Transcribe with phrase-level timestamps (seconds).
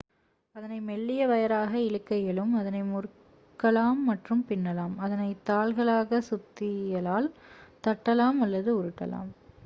[0.55, 7.29] அதனை மெல்லிய வயராக இழுக்க இயலும் அதனை முறுக்கலாம் மற்றும் பின்னலாம் அதனை தாள்களாக சுத்தியலால்
[7.81, 9.29] தட்டலாம் அல்லது உருட்டலாம்